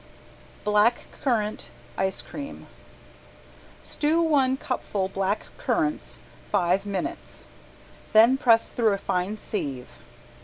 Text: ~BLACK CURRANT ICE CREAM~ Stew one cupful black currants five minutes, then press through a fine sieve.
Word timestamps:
~BLACK 0.63 1.01
CURRANT 1.23 1.69
ICE 1.95 2.21
CREAM~ 2.23 2.65
Stew 3.83 4.19
one 4.19 4.57
cupful 4.57 5.09
black 5.09 5.45
currants 5.59 6.17
five 6.51 6.87
minutes, 6.87 7.45
then 8.11 8.35
press 8.35 8.67
through 8.69 8.93
a 8.93 8.97
fine 8.97 9.37
sieve. 9.37 9.89